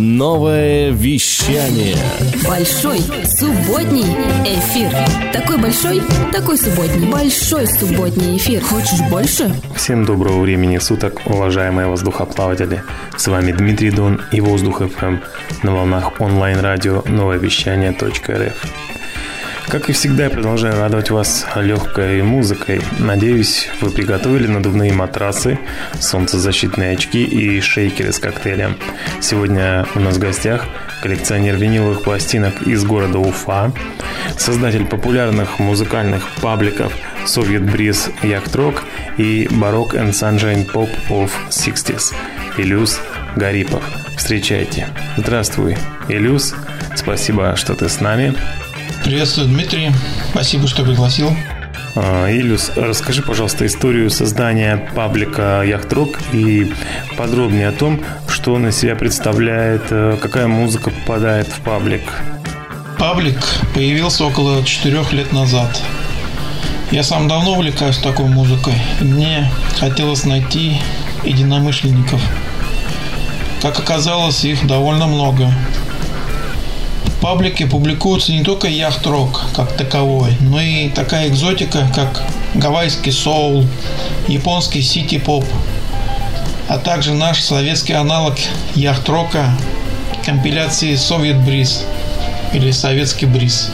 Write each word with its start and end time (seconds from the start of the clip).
Новое 0.00 0.90
вещание. 0.92 1.96
Большой 2.46 3.00
субботний 3.26 4.06
эфир. 4.46 4.92
Такой 5.32 5.58
большой, 5.58 6.00
такой 6.30 6.56
субботний. 6.56 7.10
Большой 7.10 7.66
субботний 7.66 8.36
эфир. 8.36 8.62
Хочешь 8.62 9.00
больше? 9.10 9.52
Всем 9.74 10.04
доброго 10.04 10.40
времени 10.42 10.78
суток, 10.78 11.20
уважаемые 11.26 11.88
воздухоплаватели. 11.88 12.84
С 13.16 13.26
вами 13.26 13.50
Дмитрий 13.50 13.90
Дон 13.90 14.20
и 14.30 14.40
Воздух 14.40 14.82
ФМ 14.88 15.16
на 15.64 15.74
волнах 15.74 16.20
онлайн-радио 16.20 17.02
новое 17.08 17.38
вещание.рф. 17.38 18.97
Как 19.68 19.90
и 19.90 19.92
всегда, 19.92 20.24
я 20.24 20.30
продолжаю 20.30 20.78
радовать 20.78 21.10
вас 21.10 21.44
легкой 21.54 22.22
музыкой. 22.22 22.80
Надеюсь, 22.98 23.68
вы 23.82 23.90
приготовили 23.90 24.46
надувные 24.46 24.94
матрасы, 24.94 25.58
солнцезащитные 26.00 26.92
очки 26.92 27.22
и 27.22 27.60
шейкеры 27.60 28.12
с 28.12 28.18
коктейлем. 28.18 28.78
Сегодня 29.20 29.86
у 29.94 30.00
нас 30.00 30.16
в 30.16 30.20
гостях 30.20 30.64
коллекционер 31.02 31.56
виниловых 31.56 32.02
пластинок 32.02 32.62
из 32.62 32.82
города 32.82 33.18
Уфа, 33.18 33.70
создатель 34.38 34.86
популярных 34.86 35.58
музыкальных 35.58 36.26
пабликов 36.40 36.94
Soviet 37.26 37.70
Breeze 37.70 38.10
Yacht 38.22 38.74
и 39.18 39.48
Baroque 39.50 39.92
and 39.92 40.12
Sunshine 40.12 40.66
Pop 40.72 40.88
of 41.10 41.30
60s 41.50 42.14
Илюс 42.56 43.00
Гарипов. 43.36 43.82
Встречайте. 44.16 44.88
Здравствуй, 45.18 45.76
Илюс. 46.08 46.54
Спасибо, 46.96 47.54
что 47.54 47.74
ты 47.74 47.90
с 47.90 48.00
нами. 48.00 48.34
Приветствую, 49.04 49.48
Дмитрий. 49.48 49.90
Спасибо, 50.30 50.66
что 50.66 50.84
пригласил. 50.84 51.30
А, 51.94 52.30
Илюс, 52.30 52.70
расскажи, 52.76 53.22
пожалуйста, 53.22 53.66
историю 53.66 54.10
создания 54.10 54.76
паблика 54.94 55.62
Яхтрок 55.66 56.18
и 56.32 56.70
подробнее 57.16 57.68
о 57.68 57.72
том, 57.72 58.00
что 58.28 58.58
на 58.58 58.70
себя 58.70 58.94
представляет, 58.94 59.82
э, 59.90 60.16
какая 60.20 60.46
музыка 60.46 60.90
попадает 60.90 61.48
в 61.48 61.60
паблик. 61.60 62.02
Паблик 62.98 63.38
появился 63.74 64.24
около 64.24 64.64
четырех 64.64 65.12
лет 65.12 65.32
назад. 65.32 65.80
Я 66.90 67.02
сам 67.02 67.28
давно 67.28 67.52
увлекаюсь 67.52 67.98
такой 67.98 68.26
музыкой. 68.26 68.74
Мне 69.00 69.50
хотелось 69.78 70.24
найти 70.24 70.80
единомышленников. 71.24 72.20
Как 73.60 73.78
оказалось, 73.78 74.44
их 74.44 74.66
довольно 74.66 75.06
много 75.06 75.52
паблике 77.20 77.66
публикуется 77.66 78.32
не 78.32 78.42
только 78.42 78.68
яхт-рок 78.68 79.42
как 79.54 79.72
таковой, 79.76 80.32
но 80.40 80.60
и 80.60 80.88
такая 80.88 81.28
экзотика, 81.28 81.88
как 81.94 82.22
гавайский 82.54 83.12
соул, 83.12 83.64
японский 84.28 84.82
сити-поп, 84.82 85.44
а 86.68 86.78
также 86.78 87.14
наш 87.14 87.40
советский 87.40 87.94
аналог 87.94 88.34
яхт-рока 88.74 89.50
компиляции 90.24 90.92
Soviet 90.92 91.44
Breeze 91.46 91.84
или 92.52 92.70
Советский 92.70 93.26
бриз. 93.26 93.72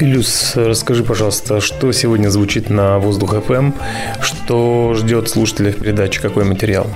Илюс, 0.00 0.52
расскажи, 0.56 1.04
пожалуйста, 1.04 1.60
что 1.60 1.92
сегодня 1.92 2.28
звучит 2.28 2.70
на 2.70 2.98
Воздух 2.98 3.34
FM, 3.34 3.72
что 4.20 4.94
ждет 4.94 5.28
слушателей 5.28 5.70
в 5.70 5.78
передаче, 5.78 6.20
какой 6.20 6.44
материал? 6.44 6.88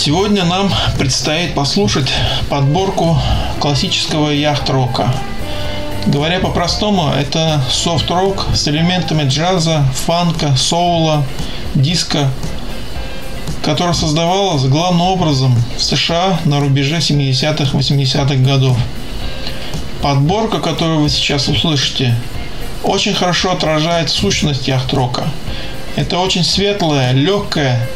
Сегодня 0.00 0.44
нам 0.44 0.72
предстоит 0.96 1.56
послушать 1.56 2.12
подборку 2.48 3.18
классического 3.58 4.30
яхт-рока. 4.30 5.12
Говоря 6.06 6.38
по-простому, 6.38 7.10
это 7.10 7.60
софт-рок 7.68 8.46
с 8.54 8.68
элементами 8.68 9.28
джаза, 9.28 9.82
фанка, 10.06 10.54
соула, 10.54 11.24
диска, 11.74 12.30
который 13.64 13.92
создавалась 13.92 14.62
главным 14.66 15.02
образом 15.02 15.52
в 15.76 15.82
США 15.82 16.38
на 16.44 16.60
рубеже 16.60 16.98
70-х, 16.98 17.76
80-х 17.76 18.36
годов. 18.36 18.78
Подборка, 20.00 20.60
которую 20.60 21.00
вы 21.00 21.08
сейчас 21.08 21.48
услышите, 21.48 22.14
очень 22.84 23.14
хорошо 23.14 23.50
отражает 23.50 24.10
сущность 24.10 24.68
яхт-рока. 24.68 25.24
Это 25.96 26.20
очень 26.20 26.44
светлая, 26.44 27.10
легкая, 27.10 27.88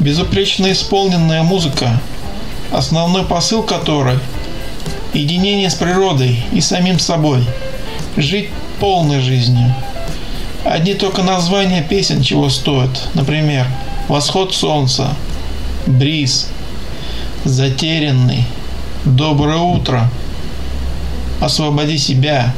безупречно 0.00 0.70
исполненная 0.72 1.42
музыка, 1.42 2.00
основной 2.72 3.24
посыл 3.24 3.62
которой– 3.62 4.18
единение 5.14 5.70
с 5.70 5.74
природой 5.74 6.44
и 6.52 6.60
самим 6.60 6.98
собой, 6.98 7.46
жить 8.16 8.50
полной 8.80 9.20
жизнью. 9.20 9.74
Одни 10.64 10.94
только 10.94 11.22
названия 11.22 11.82
песен 11.82 12.22
чего 12.22 12.48
стоят, 12.48 13.08
например, 13.14 13.66
«Восход 14.08 14.54
солнца», 14.54 15.14
«Бриз», 15.86 16.48
«Затерянный», 17.44 18.44
«Доброе 19.04 19.58
утро», 19.58 20.10
«Освободи 21.40 21.98
себя», 21.98 22.54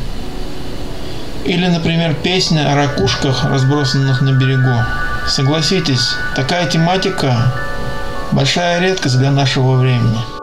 или, 1.45 1.67
например, 1.67 2.15
песня 2.15 2.73
о 2.73 2.75
ракушках, 2.75 3.45
разбросанных 3.45 4.21
на 4.21 4.33
берегу. 4.33 4.85
Согласитесь, 5.29 6.17
такая 6.35 6.69
тематика– 6.69 7.53
большая 8.33 8.81
редкость 8.81 9.19
для 9.19 9.31
нашего 9.31 9.75
времени– 9.75 10.25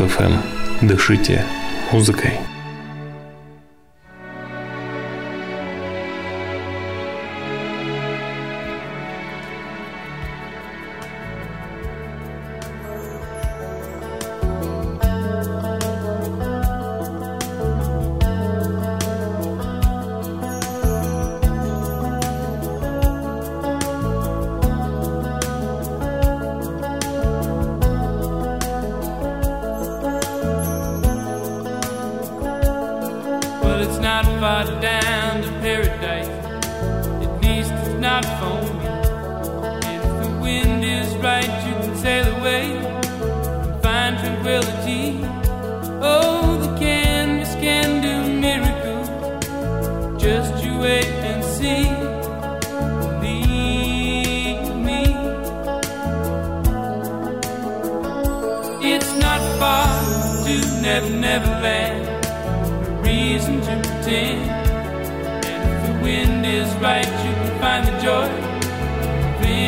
Воздух 0.00 0.18
FM. 0.18 0.32
Дышите 0.80 1.44
музыкой. 1.92 2.49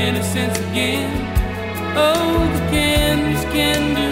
innocence 0.02 0.58
again. 0.58 1.10
Oh, 1.96 2.50
the 2.54 2.60
canvas 2.70 3.44
can 3.52 3.94
do. 3.94 4.11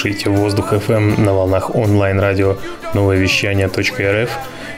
Слушаете 0.00 0.30
«Воздух 0.30 0.72
FM 0.72 1.20
на 1.20 1.34
волнах 1.34 1.74
онлайн-радио 1.74 2.56
новое 2.94 3.18
вещание 3.18 3.66
.рф. 3.66 4.30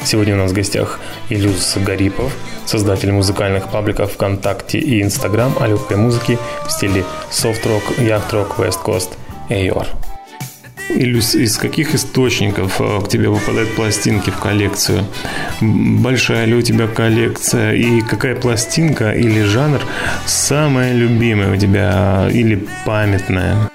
Сегодня 0.05 0.35
у 0.35 0.37
нас 0.37 0.51
в 0.51 0.55
гостях 0.55 0.99
Илюз 1.29 1.77
Гарипов, 1.77 2.33
создатель 2.67 3.13
музыкальных 3.13 3.71
пабликов 3.71 4.15
ВКонтакте 4.15 4.81
и 4.81 5.01
Инстаграм 5.01 5.55
о 5.61 5.69
легкой 5.69 5.97
музыке 5.97 6.39
в 6.67 6.73
стиле 6.73 7.05
софт-рок, 7.31 8.01
яхт-рок, 8.01 8.59
вест-кост, 8.59 9.17
эйор. 9.49 9.87
Илюс, 10.89 11.37
из 11.37 11.57
каких 11.57 11.95
источников 11.95 12.81
э, 12.81 13.01
к 13.03 13.09
тебе 13.09 13.29
выпадают 13.29 13.77
пластинки 13.77 14.31
в 14.31 14.39
коллекцию? 14.39 15.05
Большая 15.61 16.47
ли 16.47 16.55
у 16.55 16.63
тебя 16.63 16.89
коллекция? 16.89 17.75
И 17.75 18.01
какая 18.01 18.35
пластинка 18.35 19.13
или 19.13 19.43
жанр 19.43 19.81
самая 20.27 20.93
любимая 20.93 21.53
у 21.53 21.57
тебя 21.57 22.29
или 22.33 22.67
памятная? 22.85 23.71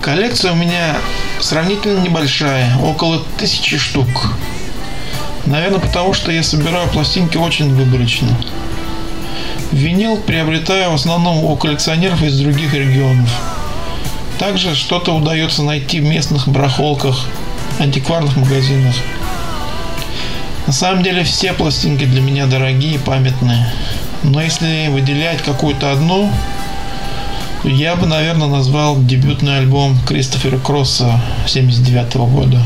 Коллекция 0.00 0.52
у 0.52 0.54
меня 0.54 0.96
сравнительно 1.40 2.00
небольшая, 2.00 2.76
около 2.78 3.22
тысячи 3.36 3.78
штук. 3.78 4.32
Наверное, 5.44 5.80
потому 5.80 6.14
что 6.14 6.30
я 6.30 6.42
собираю 6.42 6.88
пластинки 6.88 7.36
очень 7.36 7.74
выборочно. 7.74 8.28
Винил 9.72 10.16
приобретаю 10.16 10.92
в 10.92 10.94
основном 10.94 11.44
у 11.44 11.56
коллекционеров 11.56 12.22
из 12.22 12.38
других 12.38 12.72
регионов. 12.74 13.28
Также 14.38 14.76
что-то 14.76 15.14
удается 15.14 15.64
найти 15.64 16.00
в 16.00 16.04
местных 16.04 16.46
барахолках, 16.46 17.26
антикварных 17.80 18.36
магазинах. 18.36 18.94
На 20.68 20.72
самом 20.72 21.02
деле 21.02 21.24
все 21.24 21.52
пластинки 21.52 22.04
для 22.04 22.20
меня 22.20 22.46
дорогие, 22.46 23.00
памятные. 23.00 23.68
Но 24.22 24.40
если 24.40 24.88
выделять 24.88 25.42
какую-то 25.42 25.90
одну, 25.90 26.30
я 27.64 27.96
бы, 27.96 28.06
наверное, 28.06 28.48
назвал 28.48 29.00
дебютный 29.00 29.58
альбом 29.58 29.98
Кристофера 30.06 30.58
Кросса 30.58 31.20
79 31.46 32.14
года. 32.16 32.62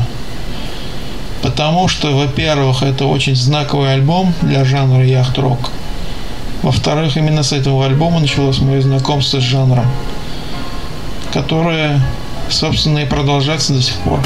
Потому 1.41 1.87
что, 1.87 2.15
во-первых, 2.15 2.83
это 2.83 3.05
очень 3.05 3.35
знаковый 3.35 3.93
альбом 3.93 4.33
для 4.41 4.63
жанра 4.63 5.03
яхт-рок. 5.03 5.71
Во-вторых, 6.61 7.17
именно 7.17 7.43
с 7.43 7.51
этого 7.51 7.85
альбома 7.85 8.19
началось 8.19 8.59
мое 8.59 8.81
знакомство 8.81 9.39
с 9.39 9.43
жанром, 9.43 9.85
которое, 11.33 11.99
собственно, 12.49 12.99
и 12.99 13.05
продолжается 13.05 13.73
до 13.73 13.81
сих 13.81 13.95
пор. 13.97 14.19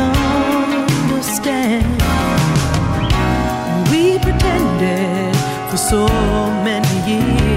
understand. 0.00 1.86
We 3.90 4.18
pretended 4.18 5.36
for 5.70 5.76
so 5.76 6.06
many 6.64 6.94
years. 7.10 7.49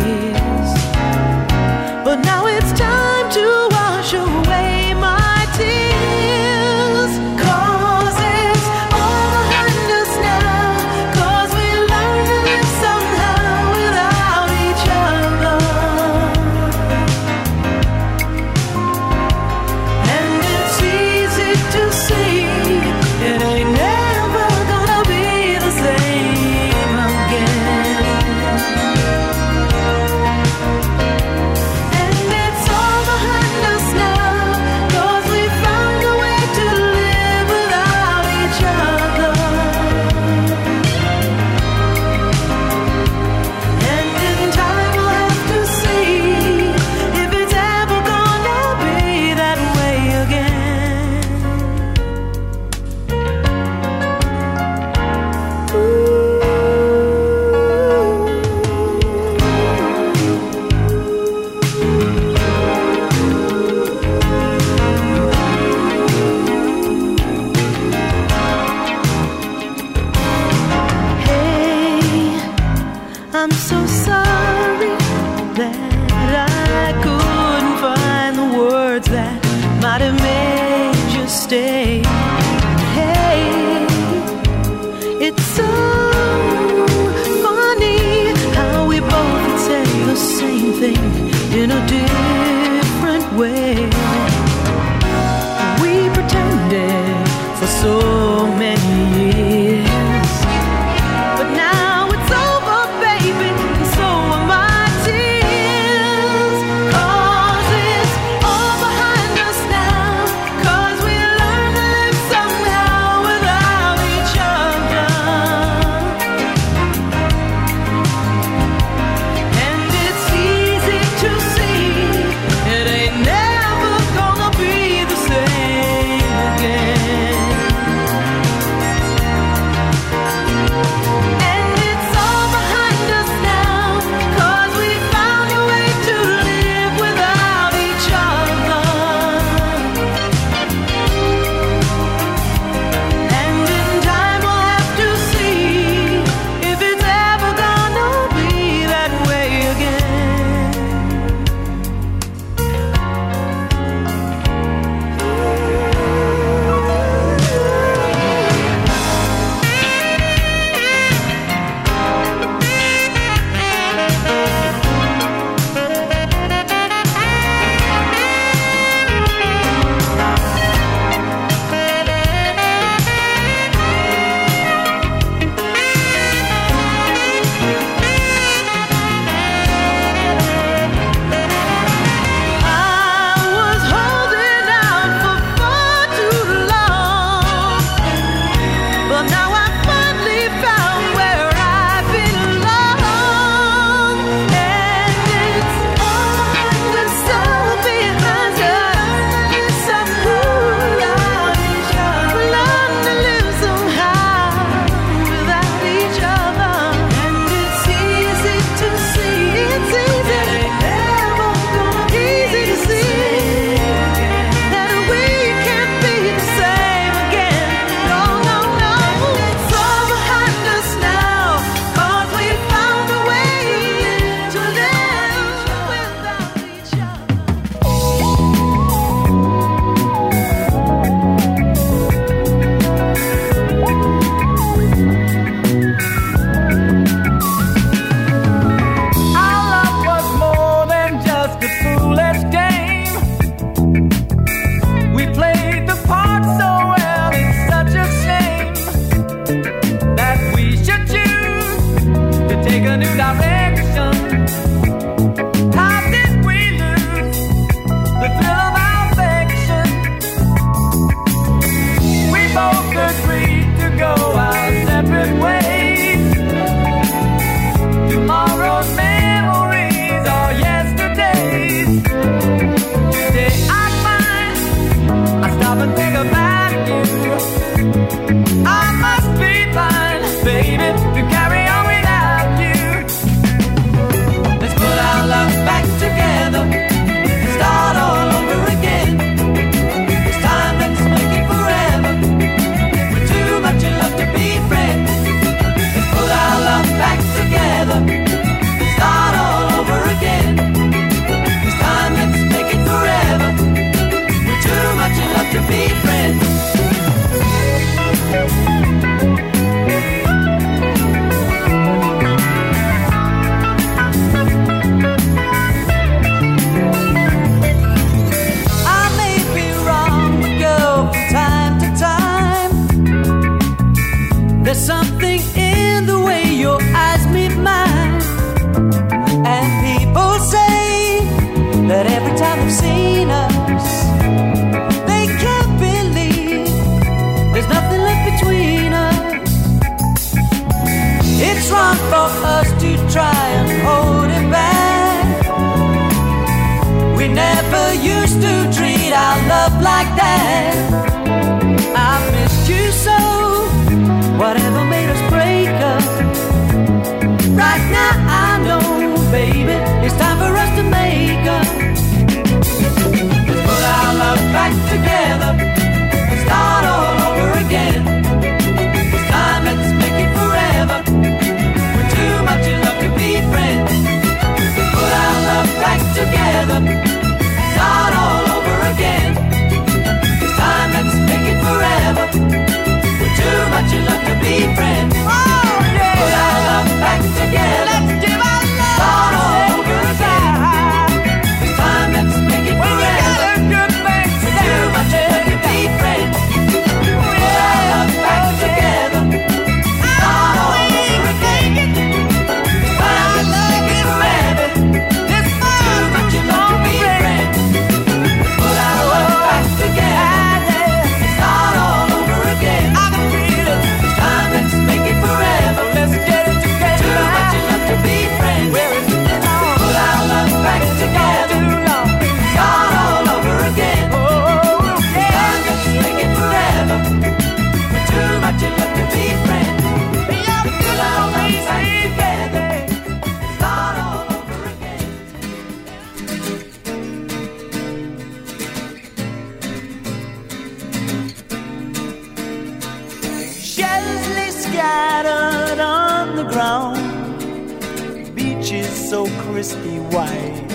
Crispy 449.63 449.97
white. 450.11 450.67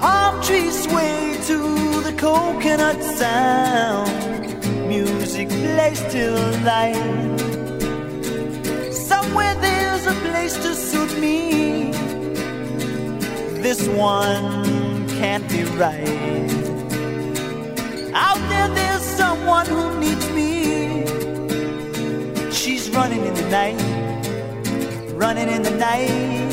Palm 0.00 0.42
trees 0.42 0.82
sway 0.82 1.38
to 1.46 2.00
the 2.02 2.12
coconut 2.18 3.00
sound. 3.04 4.10
Music 4.88 5.48
plays 5.48 6.02
till 6.10 6.34
light. 6.64 7.38
Somewhere 8.92 9.54
there's 9.60 10.06
a 10.08 10.14
place 10.26 10.54
to 10.54 10.74
suit 10.74 11.16
me. 11.20 11.92
This 13.62 13.86
one 13.86 15.08
can't 15.20 15.48
be 15.48 15.62
right. 15.78 16.50
Out 18.12 18.42
there, 18.50 18.68
there's 18.74 19.02
someone 19.02 19.66
who 19.66 20.00
needs 20.00 20.28
me. 20.30 21.06
She's 22.50 22.90
running 22.90 23.24
in 23.24 23.34
the 23.34 23.48
night, 23.50 23.80
running 25.12 25.48
in 25.48 25.62
the 25.62 25.70
night. 25.70 26.45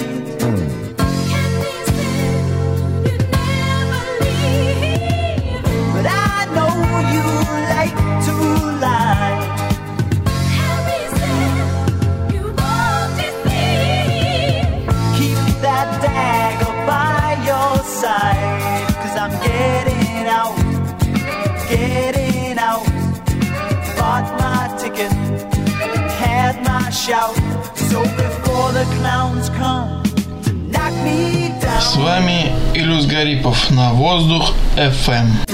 С 31.94 31.96
вами 31.98 32.52
Илюс 32.74 33.06
Гарипов 33.06 33.70
на 33.70 33.92
воздух 33.92 34.54
FM. 34.76 35.53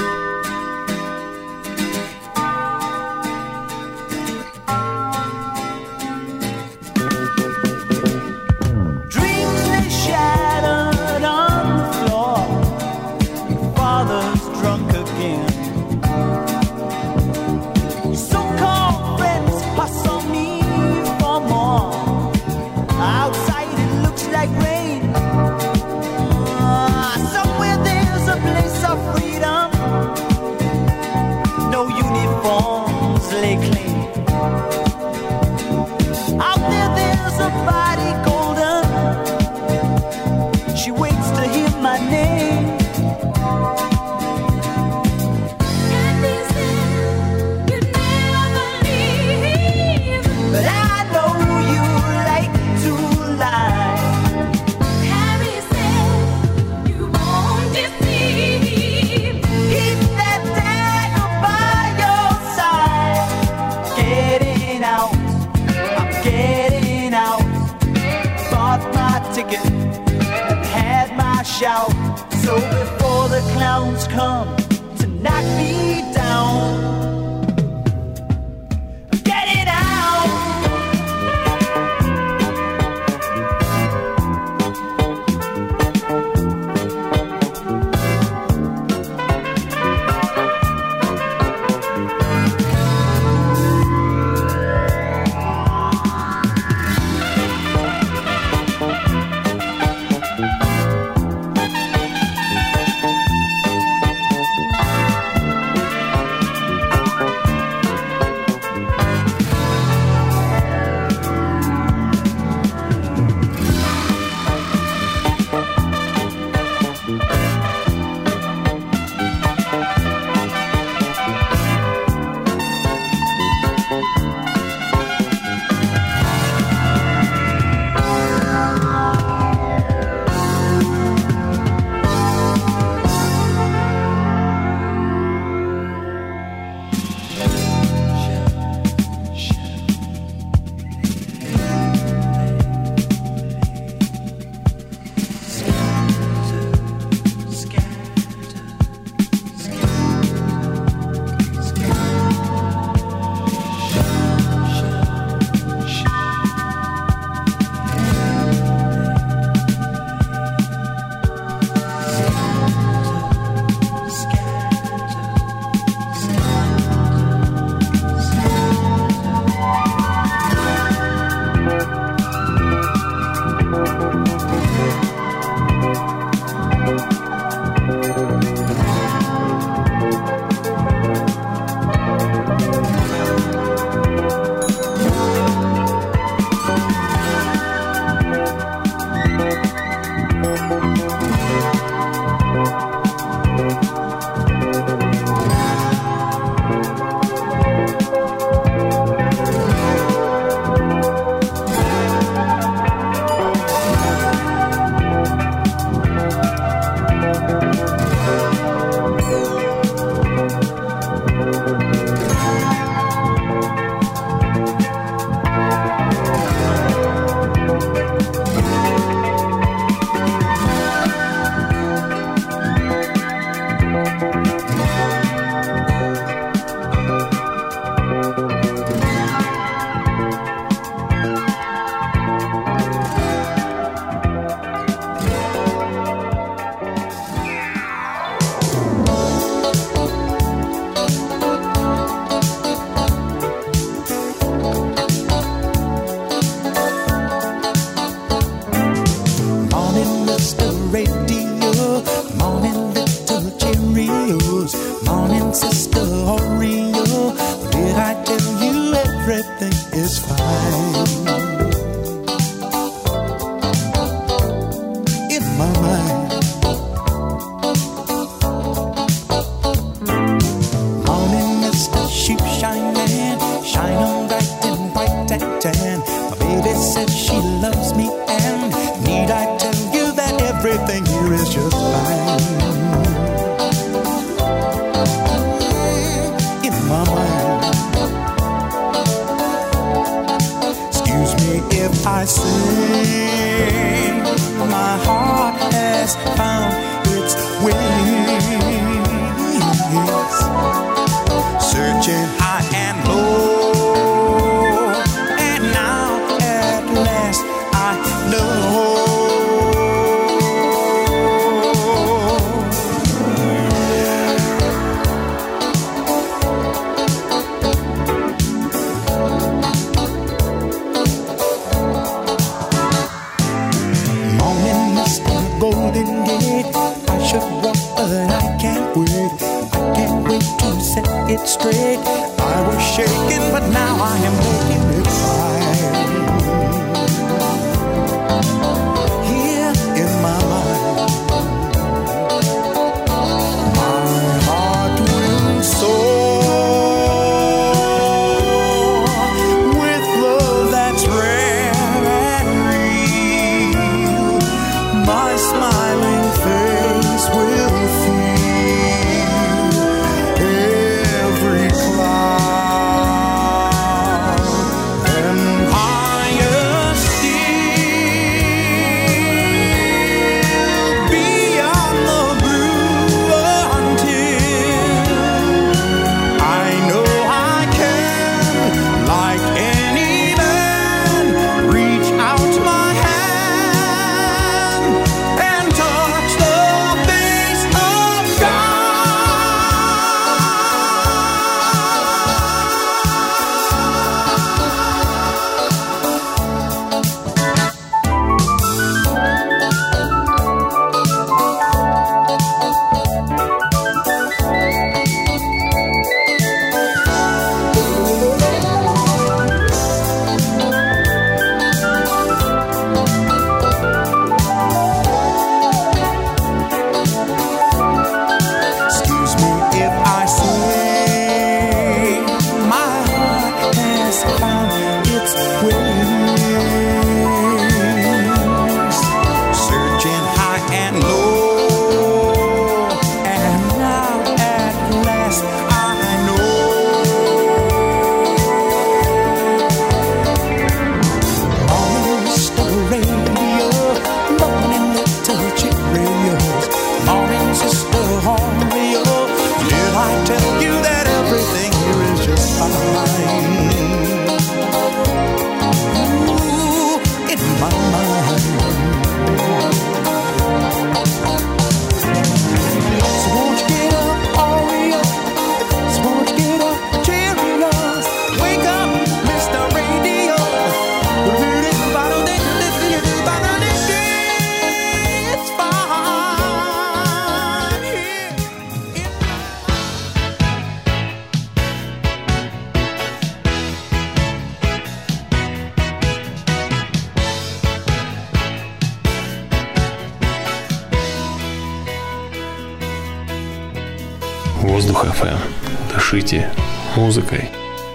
музыкой. 497.09 497.49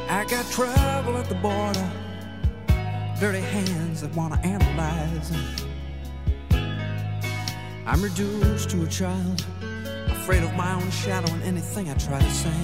I 0.09 0.25
got 0.25 0.45
trouble 0.51 1.17
at 1.17 1.29
the 1.29 1.37
border. 1.37 1.89
Dirty 3.21 3.41
hands 3.41 4.01
that 4.01 4.15
wanna 4.15 4.41
analyze. 4.43 5.31
I'm 7.87 8.03
reduced 8.03 8.71
to 8.71 8.83
a 8.83 8.87
child, 8.87 9.45
afraid 10.09 10.43
of 10.43 10.55
my 10.55 10.73
own 10.75 10.91
shadow 10.91 11.33
and 11.33 11.43
anything 11.43 11.91
I 11.91 11.95
try 11.95 12.19
to 12.19 12.31
say. 12.31 12.61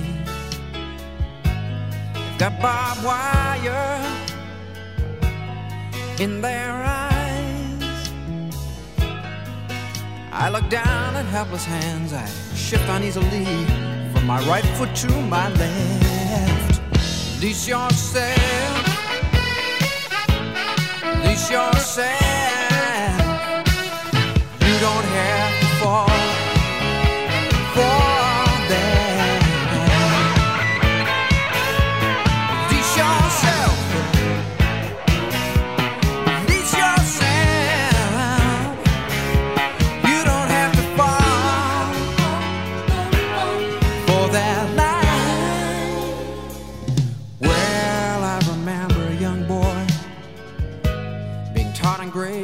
They've 2.14 2.38
got 2.38 2.60
barbed 2.60 3.04
wire 3.04 4.00
in 6.20 6.40
their 6.40 6.72
eyes. 6.72 8.10
I 10.32 10.48
look 10.50 10.68
down 10.68 11.16
at 11.16 11.24
helpless 11.26 11.64
hands. 11.64 12.12
I 12.12 12.26
shift 12.54 12.88
uneasily 12.88 13.46
from 14.12 14.26
my 14.26 14.40
right 14.46 14.64
foot 14.76 14.94
to 14.96 15.10
my 15.22 15.48
left. 15.48 16.09
Release 17.41 17.67
yourself. 17.67 18.37
Release 21.23 21.49
yourself. 21.49 22.11
You 24.59 24.79
don't 24.79 25.07
have 25.17 25.59
to 25.59 25.67
fall 25.81 26.30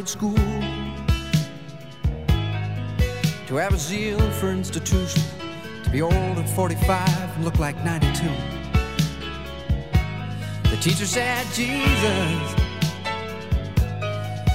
school 0.07 0.35
to 3.45 3.55
have 3.55 3.73
a 3.73 3.77
zeal 3.77 4.19
for 4.39 4.51
institution, 4.51 5.21
to 5.83 5.89
be 5.89 6.01
old 6.01 6.13
at 6.13 6.49
45 6.49 7.35
and 7.35 7.43
look 7.43 7.59
like 7.59 7.75
92. 7.83 8.25
The 10.69 10.77
teacher 10.77 11.05
said 11.05 11.45
Jesus 11.53 12.55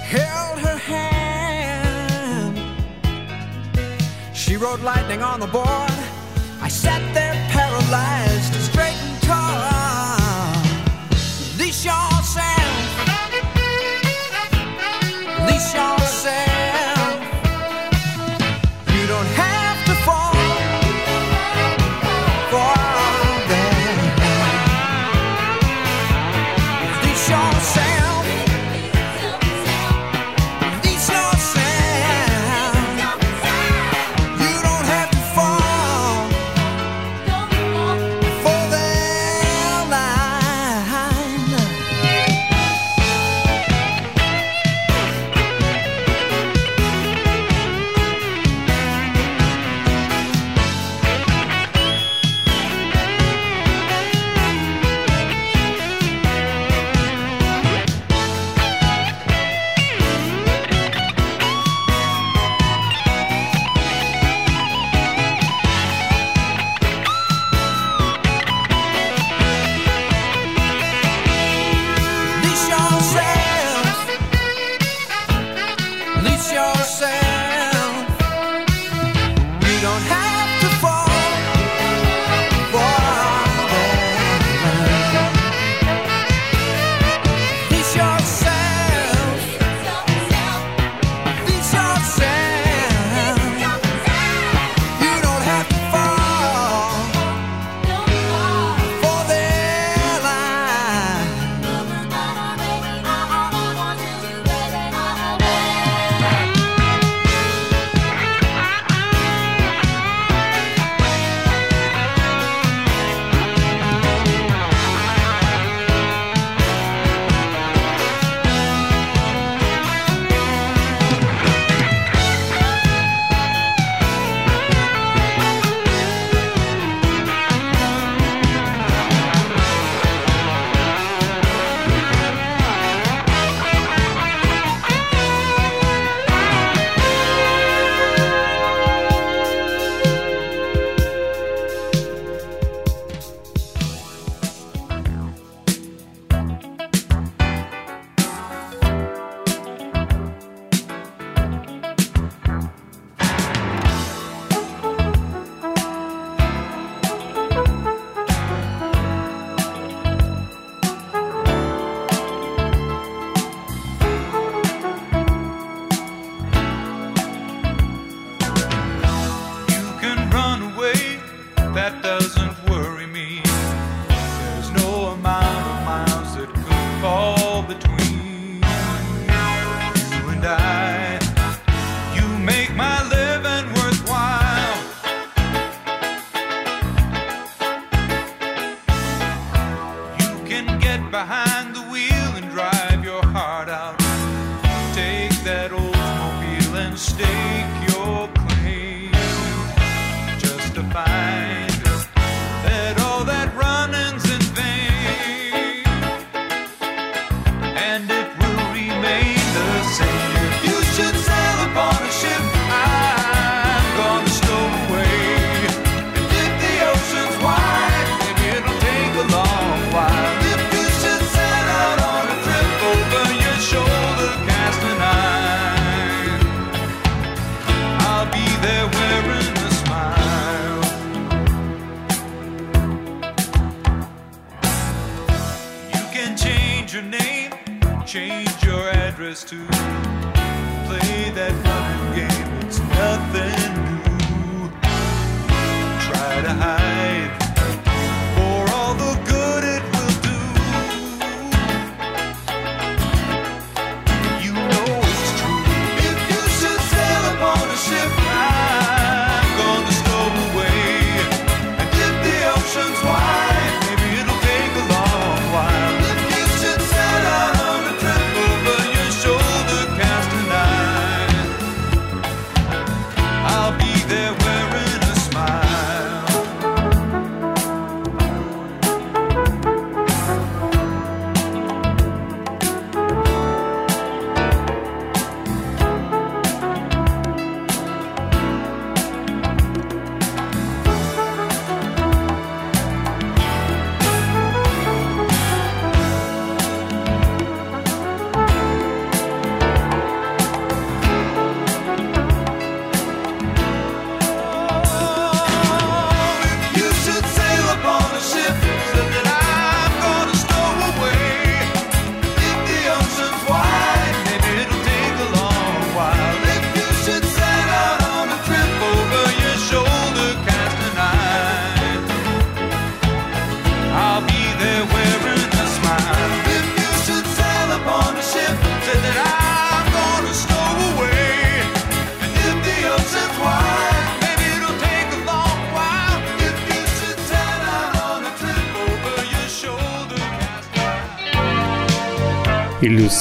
held 0.05 0.59
her 0.61 0.77
hand. 0.77 2.59
She 4.35 4.57
wrote 4.57 4.81
lightning 4.81 5.23
on 5.23 5.41
the 5.41 5.49
board. 5.49 5.67
I 6.63 6.69
sat 6.69 7.03
there 7.13 7.35
paralyzed, 7.51 8.55
straight 8.55 8.97
and 8.97 9.23
tall. 9.23 10.63
Release 11.59 11.85
yourself. 11.85 12.23
Release 12.47 12.62
y'all 15.75 15.99
say. 16.01 16.52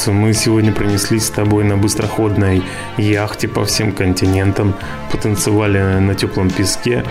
Мы 0.07 0.33
сегодня 0.33 0.71
пронеслись 0.71 1.25
с 1.25 1.29
тобой 1.29 1.63
на 1.63 1.77
быстроходной 1.77 2.63
яхте 2.97 3.47
по 3.47 3.65
всем 3.65 3.91
континентам, 3.91 4.73
потанцевали 5.11 5.99
на 5.99 6.15
теплом 6.15 6.49
песке. 6.49 7.03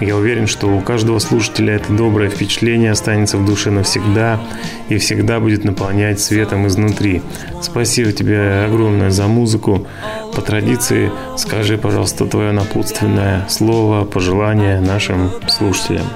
Я 0.00 0.16
уверен, 0.16 0.46
что 0.46 0.68
у 0.68 0.80
каждого 0.80 1.18
слушателя 1.18 1.74
это 1.74 1.92
доброе 1.92 2.30
впечатление 2.30 2.92
останется 2.92 3.36
в 3.36 3.44
душе 3.44 3.70
навсегда 3.70 4.40
и 4.88 4.96
всегда 4.98 5.40
будет 5.40 5.64
наполнять 5.64 6.20
светом 6.20 6.66
изнутри. 6.66 7.22
Спасибо 7.60 8.12
тебе 8.12 8.64
огромное 8.66 9.10
за 9.10 9.26
музыку. 9.26 9.86
По 10.34 10.40
традиции 10.40 11.10
скажи, 11.36 11.76
пожалуйста, 11.76 12.24
твое 12.24 12.52
напутственное 12.52 13.46
слово, 13.48 14.04
пожелание 14.04 14.80
нашим 14.80 15.32
слушателям. 15.48 16.06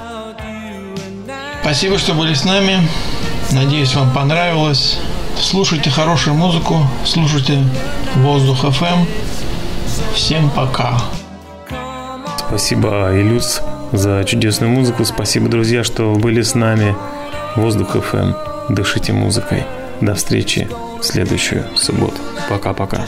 Спасибо, 1.61 1.99
что 1.99 2.15
были 2.15 2.35
с 2.35 2.45
нами. 2.45 2.79
Надеюсь, 3.53 3.95
вам 3.95 4.13
понравилось. 4.13 4.99
Слушайте 5.41 5.91
хорошую 5.91 6.35
музыку, 6.35 6.87
слушайте 7.05 7.59
Воздух 8.17 8.65
FM. 8.65 8.87
Эм». 8.87 9.07
Всем 10.15 10.51
пока. 10.51 10.99
Спасибо, 12.49 13.11
Илюс, 13.13 13.61
за 13.93 14.25
чудесную 14.25 14.71
музыку. 14.73 15.05
Спасибо, 15.05 15.49
друзья, 15.49 15.85
что 15.85 16.15
были 16.15 16.43
с 16.43 16.55
нами. 16.55 16.95
Воздух 17.57 17.97
FM. 17.97 18.35
Эм». 18.69 18.75
Дышите 18.75 19.13
музыкой. 19.13 19.65
До 20.01 20.15
встречи 20.15 20.69
в 21.01 21.05
следующую 21.05 21.65
субботу. 21.77 22.17
Пока-пока. 22.49 23.05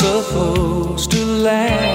supposed 0.00 1.10
to 1.10 1.22
last. 1.26 1.89